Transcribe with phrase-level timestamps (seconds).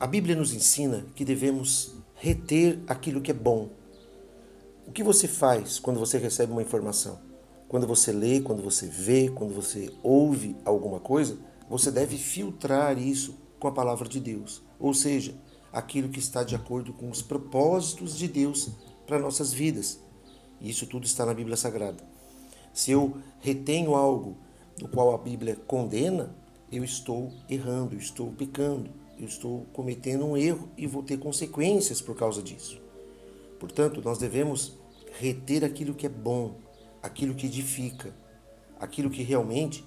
[0.00, 3.68] A Bíblia nos ensina que devemos reter aquilo que é bom.
[4.86, 7.18] O que você faz quando você recebe uma informação?
[7.68, 11.36] Quando você lê, quando você vê, quando você ouve alguma coisa,
[11.68, 15.34] você deve filtrar isso com a palavra de Deus, ou seja,
[15.72, 18.70] aquilo que está de acordo com os propósitos de Deus
[19.04, 19.98] para nossas vidas.
[20.60, 22.04] Isso tudo está na Bíblia Sagrada.
[22.72, 24.36] Se eu retenho algo
[24.78, 26.32] do qual a Bíblia condena,
[26.70, 32.00] eu estou errando, eu estou pecando eu estou cometendo um erro e vou ter consequências
[32.00, 32.80] por causa disso.
[33.58, 34.78] Portanto, nós devemos
[35.18, 36.56] reter aquilo que é bom,
[37.02, 38.14] aquilo que edifica,
[38.78, 39.84] aquilo que realmente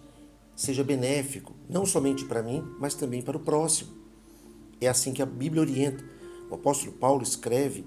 [0.55, 3.91] seja benéfico, não somente para mim, mas também para o próximo.
[4.79, 6.03] É assim que a Bíblia orienta.
[6.49, 7.85] O apóstolo Paulo escreve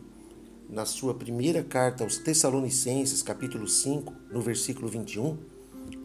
[0.68, 5.36] na sua primeira carta aos Tessalonicenses, capítulo 5, no versículo 21,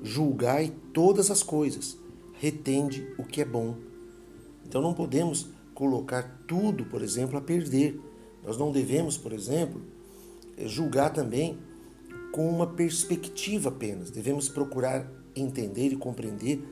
[0.03, 1.97] julgai todas as coisas,
[2.33, 3.77] retende o que é bom
[4.69, 7.99] então não podemos colocar tudo, por exemplo, a perder.
[8.43, 9.81] Nós não devemos, por exemplo,
[10.55, 11.57] eh, julgar também
[12.31, 14.11] com uma perspectiva apenas.
[14.11, 16.63] Devemos procurar entender e compreender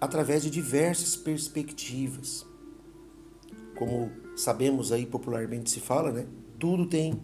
[0.00, 2.46] através de diversas perspectivas.
[3.76, 6.26] Como sabemos aí popularmente se fala, né?
[6.60, 7.20] Tudo tem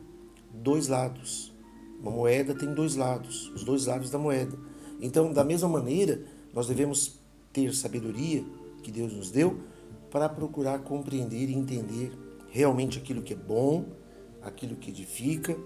[0.53, 1.55] dois lados.
[2.01, 4.59] Uma moeda tem dois lados, os dois lados da moeda.
[5.01, 7.21] Então, da mesma maneira, nós devemos
[7.53, 8.45] ter sabedoria
[8.83, 9.61] que Deus nos deu
[10.11, 12.13] para procurar compreender e entender
[12.49, 13.85] realmente aquilo que é bom,
[14.43, 15.57] aquilo que edifica,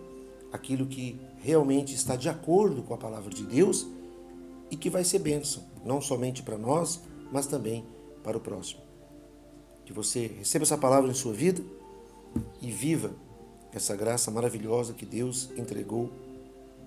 [0.53, 3.87] aquilo que realmente está de acordo com a palavra de Deus
[4.71, 7.01] e que vai ser bênção, não somente para nós,
[7.33, 7.85] mas também
[8.23, 8.81] para o próximo.
[9.85, 11.63] Que você receba essa palavra em sua vida
[12.61, 13.13] e viva
[13.73, 16.11] essa graça maravilhosa que Deus entregou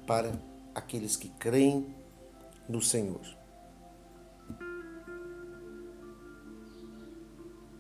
[0.06, 0.34] para
[0.76, 1.86] aqueles que creem
[2.68, 3.43] no Senhor.